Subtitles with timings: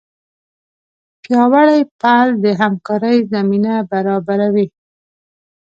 [1.23, 4.67] پیاوړی پل د همکارۍ زمینه برابروي.